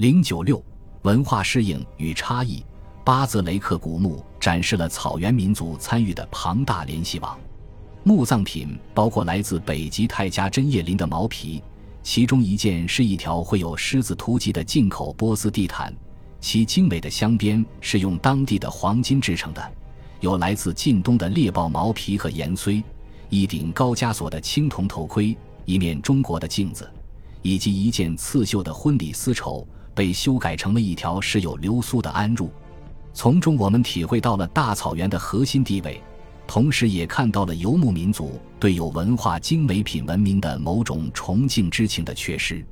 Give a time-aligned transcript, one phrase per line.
[0.00, 0.64] 零九六
[1.02, 2.64] 文化适应与差异。
[3.04, 7.38] 巴泽雷克古墓展示了草原民族参与的庞大联系网。
[8.02, 11.62] 墓葬品包括来自北极泰加针叶林的毛皮，
[12.02, 15.94] 其中一件是一条绘有狮子突脊的进口波斯地毯，
[16.40, 19.60] 其精美的镶边是用当地的黄金制成的；
[20.20, 22.82] 有来自近东的猎豹毛皮和岩锥，
[23.28, 25.36] 一顶高加索的青铜头盔，
[25.66, 26.90] 一面中国的镜子，
[27.42, 29.68] 以及一件刺绣的婚礼丝绸，
[30.00, 32.48] 被修改成了一条饰有流苏的鞍褥。
[33.12, 36.02] 从中，我们体会到了大草原的核心地位，
[36.46, 42.64] 同时也看到了游牧民族对有文化精美品文明的某种崇敬之情的缺失。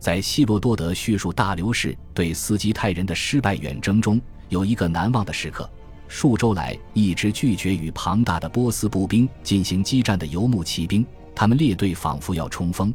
[0.00, 5.70] 在希罗多德叙述大流士对斯基泰人的失败远征中，有一个难忘的时刻：
[6.08, 12.92] 数周来一直拒绝与庞大的波斯步兵进行激战的游牧骑兵，他们列队仿佛要冲锋，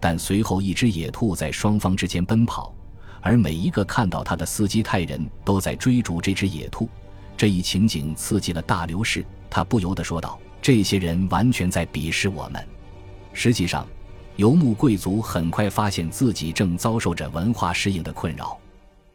[0.00, 2.74] 但随后一只野兔在双方之间奔跑。
[3.20, 6.88] 而每一个看到他的斯基泰人都在追逐这只野兔，
[7.36, 12.66] 这一情景刺激了大流士，他不由得说道：“这些人完全在鄙视我们。”
[13.32, 13.86] 实际上，
[14.36, 18.56] 游牧贵族很快发现自己正遭受着文化适应的困扰。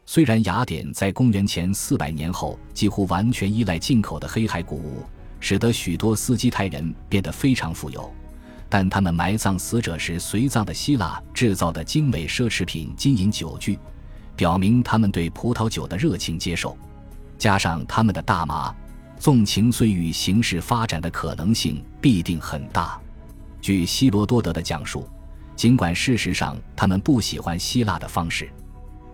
[0.06, 5.02] 虽然雅典在公元前四百年后几乎完全依赖进口的黑海谷物，
[5.40, 8.12] 使得许多斯基泰人变得非常富有。
[8.68, 13.78] 但他们埋葬死者时随葬的希腊制造的精美奢侈品金银酒具。
[14.36, 16.76] 表明他们对葡萄酒的热情接受，
[17.38, 18.74] 加上他们的大麻，
[19.18, 22.98] 纵情岁月形势发展的可能性必定很大。
[23.60, 25.08] 据希罗多德的讲述，
[25.56, 28.50] 尽管事实上他们不喜欢希腊的方式，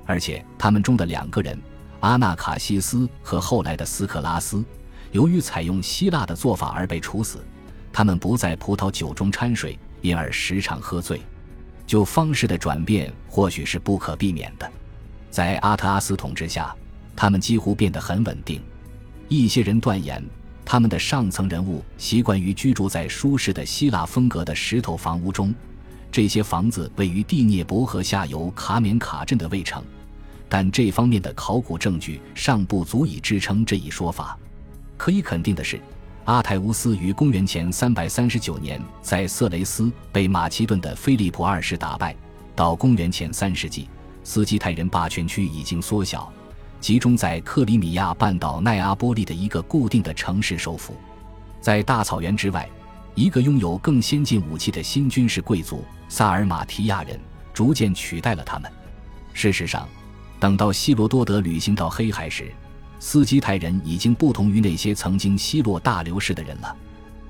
[0.07, 1.59] 而且他们中的两个人
[2.01, 4.65] 阿纳卡西斯和后来的斯克拉斯，
[5.13, 7.39] 由于采用希腊的做法而被处死。
[7.93, 11.21] 他们不在葡萄酒中掺水，因而时常喝醉。
[11.87, 14.73] 就方式的转变，或许是不可避免的。
[15.31, 16.75] 在阿特阿斯统治下，
[17.15, 18.61] 他们几乎变得很稳定。
[19.29, 20.23] 一些人断言，
[20.65, 25.55] 他们的上层人物习惯于居住在舒适的希腊风格的石头房屋中，
[26.11, 29.83] 这些房子位于第聂伯河下游卡缅卡镇的卫城。
[30.49, 34.37] 但这方面的考古证据尚不足以支撑这一说法。
[34.97, 35.81] 可以肯定的是，
[36.25, 42.17] 阿泰乌斯于公元前339年在色雷斯被马其顿的菲利普二世打败。
[42.57, 43.89] 到公元前3世纪。
[44.23, 46.31] 斯基泰人霸权区已经缩小，
[46.81, 50.95] 集中在克里米亚半岛奈阿波利的一个固定的城市首府。
[51.61, 52.69] 在大草原之外，
[53.15, 57.19] 一个拥有更先进武器的新军事贵族萨尔马提亚人
[57.53, 58.71] 逐渐取代了他们。
[59.33, 59.89] 事实上，
[60.39, 62.53] 等到希罗多德旅行到黑海时，
[62.99, 66.77] 斯基泰人已经不同于那些曾经奚落大流士的人了。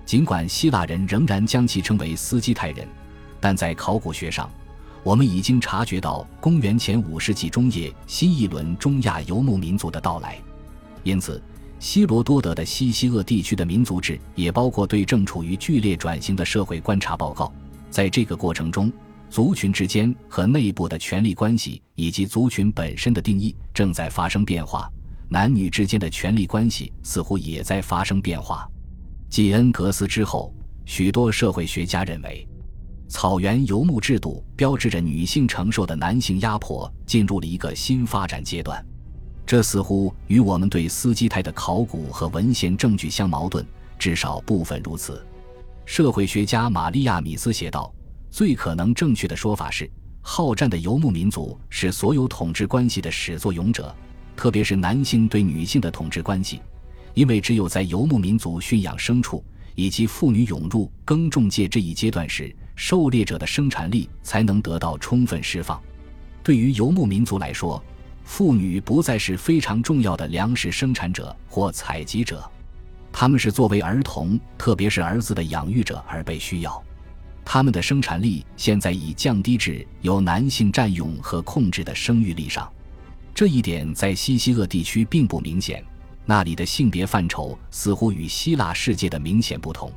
[0.05, 2.87] 尽管希腊人仍然将其称为斯基泰人，
[3.41, 4.51] 但在考古学上。
[5.03, 10.39] 我们已经察觉到公元前五世纪中叶新一轮中亚游牧民族的到来，
[11.03, 11.43] 因此
[11.79, 17.51] 希罗多德的西西厄地区的民族志也包括对正处于剧烈转型的社会观察报告。
[17.91, 18.93] 在这个过程中，
[19.31, 24.91] 族群之间和内部的权力关系以及族群本身的定义正在发生变化，
[25.31, 28.69] 男女之间的权力关系似乎也在发生变化。
[29.31, 30.53] 继恩格斯之后，
[30.85, 32.47] 许多社会学家认为。
[33.11, 38.83] 草原游牧制度标志着女性承受的男性压迫进入了一个新发展阶段，
[39.45, 43.67] 这似乎与我们对斯基泰的考古和文献证据相矛盾，
[43.99, 45.27] 至少部分如此。
[45.85, 47.93] 社会学家玛利亚·米斯写道
[48.31, 53.93] ：“最可能正确的说法是，好战的游牧民族是所有统治关系的始作俑者，
[54.37, 56.61] 特别是男性对女性的统治关系，
[57.15, 59.45] 因为只有在游牧民族驯养牲畜
[59.75, 65.79] 以及妇女涌入耕种界这一阶段时。”狩猎者的生产力才能得到充分释放。
[66.43, 67.85] 对于游牧民族来说，
[68.25, 72.43] 妇女不再是非常重要的粮食生产者或采集者，
[73.13, 76.83] 他们是作为儿童，特别是儿子的养育者而被需要。
[77.45, 82.67] 他们的生产力现在已降低至由男性占用和控制的生育力上。
[83.35, 85.85] 这一点在西西厄地区并不明显，
[86.31, 89.91] 那里的性别范畴似乎与希腊世界的明显不同。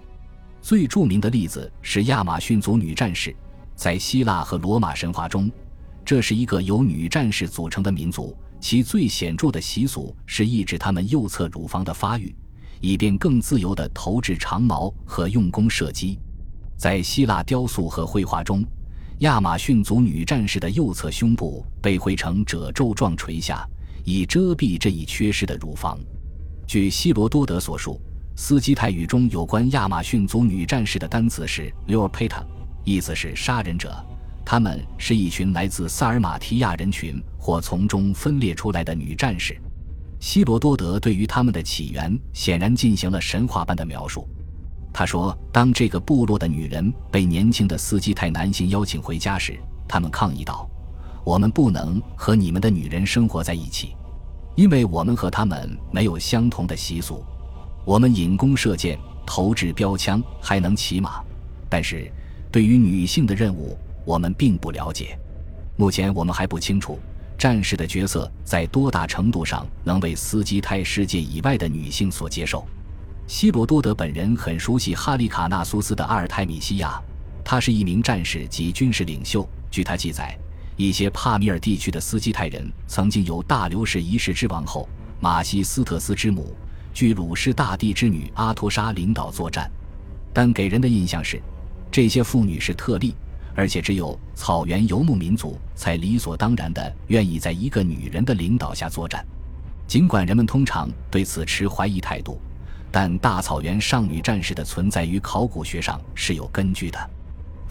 [0.63, 3.35] 最著名的例子是亚马逊族女战士，
[3.75, 5.47] 在希腊和罗马神话中，
[6.03, 8.35] 这是一个由女战士组成的民族。
[8.59, 12.33] 其最显著的习俗是抑制她们右侧乳房的发育，
[12.81, 16.17] 以便更自由地投掷长矛和用弓射击。
[16.75, 18.65] 在希腊雕塑和绘画中，
[19.19, 23.63] 亚马逊族女战士的右侧胸部被绘成褶皱状垂下，
[24.03, 25.99] 以遮蔽这一缺失的乳房。
[26.67, 27.99] 据希罗多德所述。
[28.35, 32.43] 斯基泰语中有关亚马逊族女战士的单词是 l e o p e t a
[32.83, 33.93] 意思是杀人者。
[34.43, 39.55] 他们是一群来自萨尔马提亚人群或从中分裂出来的女战士。
[40.19, 44.27] 希罗多德对于他们的起源显然进行了神话般的描述。
[44.91, 50.69] 他说：“当这个部落的女人被年轻的斯基泰男性邀请回家时，他们抗议道
[51.23, 53.95] ：‘我们不能和你们的女人生活在一起，
[54.55, 57.23] 因为我们和他们没有相同的习俗。
[57.85, 61.21] 我们引弓射箭、投掷标枪，还能骑马，
[61.69, 62.11] 但是
[62.51, 65.17] 对于女性的任务，我们并不了解。
[65.75, 66.99] 目前我们还不清楚
[67.37, 72.65] 战士的角色在多大程度上能为斯基泰世界以外的女性所接受。’”
[73.25, 77.01] 希罗多德本人很熟悉哈利卡纳苏斯的阿尔泰米西亚，
[77.43, 79.47] 他是一名战士及军事领袖。
[79.71, 80.37] 据他记载，
[80.75, 84.87] 一些帕米尔地区的斯基泰人曾经由大流士一世之王后
[85.19, 86.55] 马西斯特斯之母、
[86.93, 89.69] 据鲁士大帝之女阿图莎领导作战，
[90.33, 91.41] 但给人的印象是，
[91.91, 93.15] 这些妇女是特例，
[93.55, 99.25] 而且只有草原游牧民族才理所当然的愿意在一个女人的领导下作战，
[99.87, 102.41] 尽管人们通常对此持怀疑态度。
[102.91, 107.09] 但大草原上女战士的存在于考古学上是有根据的，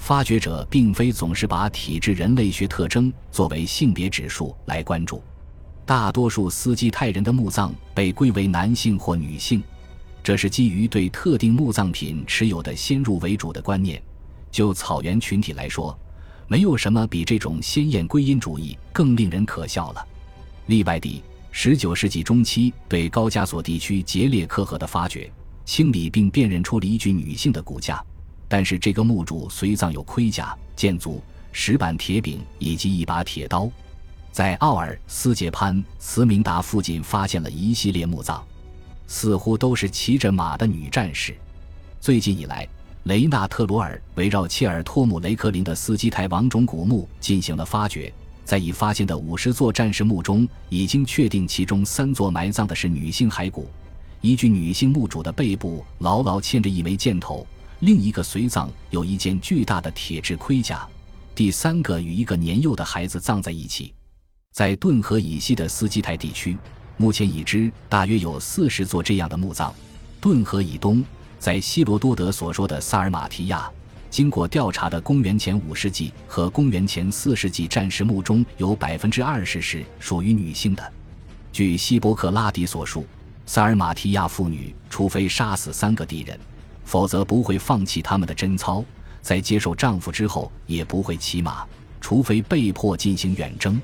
[0.02, 5.22] 发掘者并非总是把体质人类学特征作为性别指数来关注。
[5.86, 9.62] 大多数斯基泰人的墓葬被归为男性或女性，
[10.20, 14.02] 这是基于对特定墓葬品持有的先入为主的观念。
[14.50, 15.96] 就草原群体来说，
[16.48, 20.04] 没有什么比这种鲜艳归因主义更令人可笑了。
[20.66, 21.22] 例外地。
[21.52, 25.30] 十九世纪中期，对高加索地区杰列克河的发掘、
[25.64, 28.02] 清理并辨认出了一具女性的骨架，
[28.52, 31.22] 但是这个墓主随葬有盔甲、剑足、
[31.52, 33.66] 石板铁柄以及一把铁刀。
[34.30, 38.42] 在奥尔斯杰潘茨明达附近发现了一系列墓葬，
[39.06, 41.34] 似乎都是骑着马的女战士。
[41.98, 42.68] 最近以来，
[43.04, 48.12] 雷纳特罗尔围绕切尔托姆雷克林的斯基泰王种古墓进行了发掘。
[48.44, 53.66] 在已发现的五十座战士墓中，已经确定其中三座埋葬的是女性骸骨，
[54.20, 57.46] 一具女性墓主的背部牢牢嵌着一枚箭头，
[57.82, 60.86] 另一个随葬有一件巨大的铁质盔甲，
[61.34, 63.92] 第三个与一个年幼的孩子葬在一起。
[64.52, 66.56] 在顿河以西的斯基泰地区，
[66.96, 69.74] 目前已知大约有四十座这样的墓葬。
[70.20, 71.04] 顿河以东，
[71.40, 73.68] 在希罗多德所说的萨尔马提亚。
[74.08, 80.92] 经过调查的公元前五世纪和公元前四世纪战士墓中有百分之二十是属于女性的。
[81.50, 83.04] 据希波克拉底所述，
[83.44, 86.38] 萨尔马提亚妇女除非杀死三个敌人，
[86.84, 88.84] 否则不会放弃他们的贞操；
[89.20, 91.64] 在接受丈夫之后，也不会骑马，
[92.00, 93.80] 除非被迫进行远征。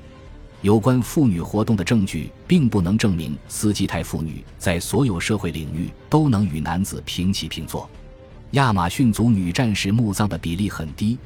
[0.61, 7.89] 有关妇女活动的证据并不能证明斯基泰妇女在所有社会领域都能与男子平起平坐。
[8.51, 11.17] 亚马逊族女战士墓葬的比例很低，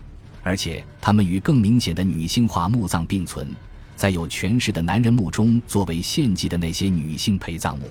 [0.43, 3.47] 而且他们与更明显的女性化墓葬并存。
[3.95, 7.85] 在有权势的男人墓中作为献祭的那些女性陪葬墓，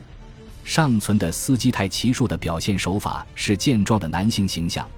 [0.64, 4.88] 尚存的斯基泰骑术的表现手法是健壮的男性形象，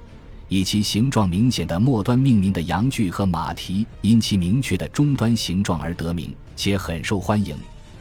[0.48, 7.56] 以其形状明显的末端命名的阳具和马蹄因其明确的终端形状而得名，且很受欢迎。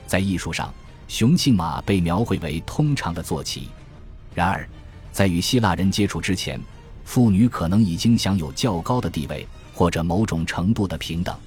[0.06, 0.74] 在艺术上，
[1.08, 3.70] 雄性马被描绘为通常的坐骑。
[4.34, 4.68] 然而。
[5.12, 6.60] 在与希腊人接触之前，
[7.06, 11.38] 妇女可能已经享有较高的地位或者某种程度的平等。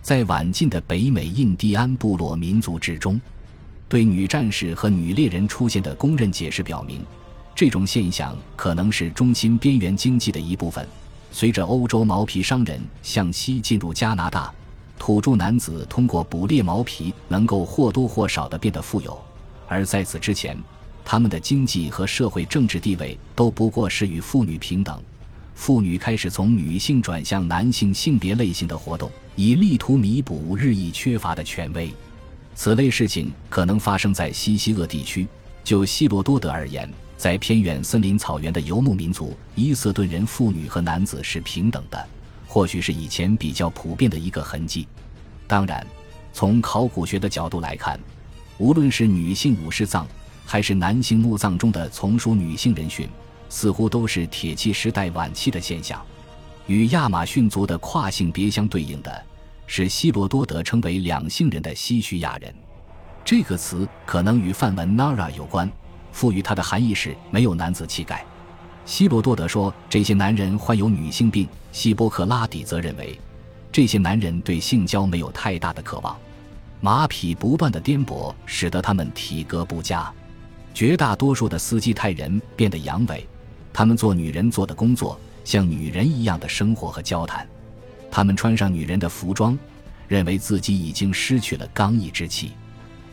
[0.00, 3.20] 在晚近的北美印第安部落民族之中，
[3.90, 7.04] 对女战士和女猎人出现的公认解释表明，
[7.56, 10.86] 这种现象可能是中心边缘经济的一部分。
[11.32, 14.48] 随着欧洲毛皮商人向西进入加拿大，
[14.96, 19.20] 土著男子通过捕猎毛皮能够或多或少地变得富有，
[19.66, 20.56] 而在此之前。
[21.04, 25.02] 他们的经济和社会政治地位都不过是与妇女平等。
[25.56, 31.92] 妇女开始从女性转向男性性别类型的活动，以力图弥补日益缺乏的权威。
[32.54, 35.26] 此类事情可能发生在西西厄地区。
[35.62, 42.08] 就希罗多德而言，在偏远森林草原的游牧民族伊瑟顿人，妇女和男子是平等的，
[42.46, 44.86] 或许是以前比较普遍的一个痕迹。
[45.46, 45.86] 当然，
[46.32, 47.98] 从考古学的角度来看，
[48.58, 50.06] 无论是女性武士葬。
[50.46, 53.08] 还是男性墓葬中的从属女性人群，
[53.48, 56.04] 似乎都是铁器时代晚期的现象。
[56.66, 59.24] 与亚马逊族的跨性别相对应的
[59.72, 62.52] 是希罗多德称为两性人的西叙亚人。
[63.24, 65.70] 这个词可能与梵文 Nara 有关，
[66.10, 68.24] 赋予它的含义是没有男子气概。
[68.84, 73.16] 希罗多德说这些男人患有女性病，希波克拉底则认为
[73.70, 76.18] 这些男人对性交没有太大的渴望。
[76.80, 80.12] 马匹不断的颠簸使得他们体格不佳。
[80.74, 83.22] 绝大多数的斯基泰人变得阳痿，
[83.72, 87.46] 他们做女人做的工作，像女人一样的生活和交谈。
[88.10, 89.58] 他们穿上女人的服装，
[90.08, 92.52] 认为自己已经失去了刚毅之气。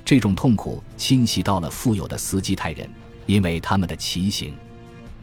[0.04, 2.90] 这种痛苦侵袭到了富有的斯基泰人，
[3.26, 4.54] 因为他们的骑行；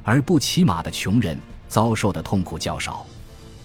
[0.03, 1.39] 而不骑马的穷人
[1.69, 3.07] 遭受的痛苦较少。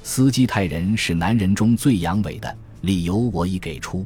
[0.02, 4.06] 斯基泰人是男人中最阳痿的，理由我已给出。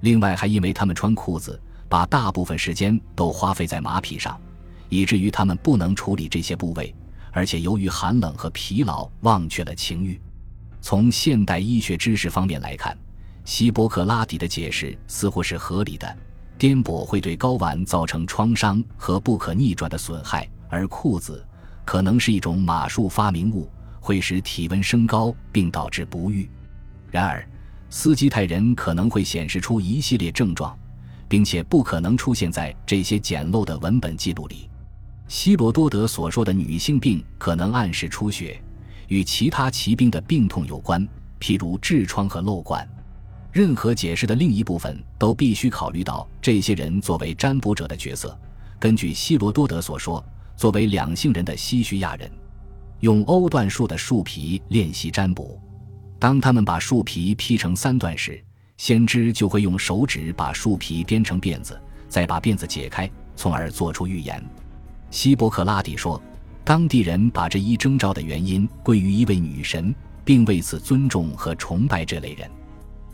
[0.00, 4.40] 另外，还因为他们穿裤子，把大部分时间都花费在马匹上，
[4.88, 6.94] 以至于他们不能处理这些部位，
[7.30, 10.18] 而且由于寒冷和疲劳，忘却了情欲。
[10.80, 12.96] 从现代医学知识方面来看，
[13.44, 16.16] 希波克拉底的解释似乎是合理的。
[16.56, 21.46] 颠簸会对睾丸造成创伤和不可逆转的损害，而裤子
[21.84, 23.70] 可能是一种马术发明物，
[24.00, 26.50] 会使体温升高并导致不育。
[27.10, 27.48] 然而，
[27.90, 30.76] 斯基泰人可能会显示出一系列症状，
[31.28, 34.68] 并且不可能出现在这些简陋的文本记录里。
[35.28, 38.60] 希罗多德所说的女性病可能暗示出血。
[39.08, 41.06] 与其他骑兵的病痛有关，
[41.40, 42.88] 譬如痔疮和瘘管。
[43.50, 48.38] 任何解释的另一部分都必须考虑到这些人作为占卜者的角色。
[48.78, 50.24] 根据希罗多德所说，
[50.56, 52.30] 作为两性人的西叙亚人，
[53.00, 55.58] 用欧段树的树皮练习占卜。
[56.18, 58.42] 当他们把树皮劈成三段时，
[58.76, 64.44] 先知就会用手指把树皮编成辫子，再把辫子解开，从而做出预言。
[65.10, 66.22] 希波克拉底说。
[66.68, 72.46] 当地人把这一征兆的原因归于一位女神，并为此尊重和崇拜这类人。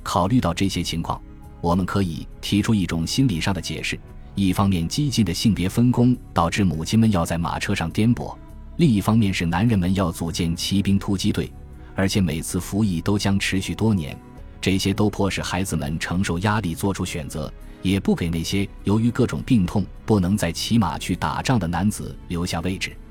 [0.02, 1.22] 考虑到这些情况，
[1.60, 3.96] 我们可以提出一种心理上的解释：
[4.34, 8.36] 一方面，激进的性别分工导致母亲们要在马车上颠簸；
[8.78, 11.48] 另一方面是男人们要组建骑兵突击队，
[11.94, 14.18] 而且每次服役都将持续多年。
[14.60, 22.90] 这些都迫使孩子们承受压力，做出选择，也不给那些由于各种病痛不能再骑马去打仗的男子留下位置。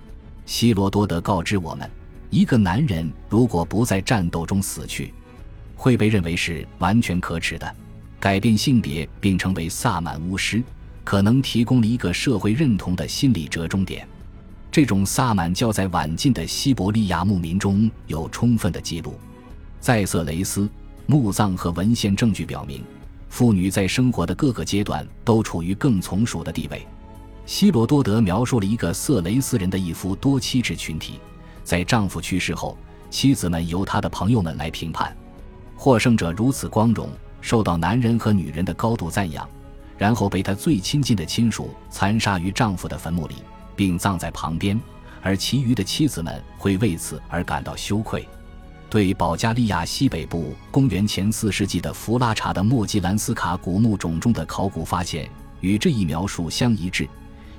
[0.46, 1.90] 希罗多德告知我们，
[2.30, 5.14] 一个男人如果不在战斗中死去，
[5.76, 7.76] 会被认为是完全可耻的。
[8.20, 10.64] 改变性别并成为萨满巫师，
[11.04, 14.08] 可能提供了一个社会认同的心理折中点。
[14.72, 19.20] 这种萨满教在晚近的西伯利亚牧民中有充分的记录。
[19.80, 20.70] 在色雷斯，
[21.06, 22.82] 墓葬和文献证据表明，
[23.30, 26.88] 妇女在生活的各个阶段都处于更从属的地位。
[27.46, 31.20] 希罗多德描述了一个色雷斯人的一夫多妻制群体，
[31.64, 32.78] 在丈夫去世后，
[33.10, 35.16] 妻子们由他的朋友们来评判。
[35.76, 37.10] 获胜者如此光荣，
[37.42, 39.48] 受到男人和女人的高度赞扬，
[39.98, 43.36] 然后被他最亲近的亲属残杀于丈夫的坟墓里，
[43.76, 44.80] 并葬在旁边，
[45.22, 48.26] 而其余的妻子们会为此而感到羞愧。
[48.90, 57.10] 对保加利亚西北部公元前四世纪的弗拉查的莫吉兰斯卡古墓冢中的考古发现，与这一描述相一致。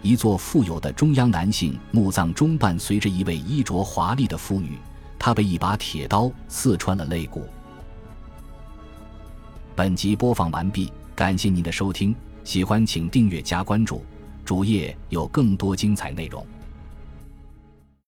[0.05, 4.79] 一座富有的中央男性墓葬中伴随着一位衣着华丽的妇女，
[5.19, 7.47] 她被一把铁刀刺穿了肋骨。
[9.75, 14.05] 本集播放完毕，感谢您的收听，喜欢请订阅加关注，
[14.45, 16.47] 主页有更多精彩内容。